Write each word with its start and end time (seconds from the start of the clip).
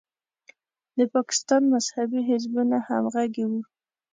د 0.97 0.99
پاکستان 1.13 1.61
مذهبي 1.73 2.19
حزبونه 2.29 2.77
همغږي 2.87 3.45
وو. 3.49 3.61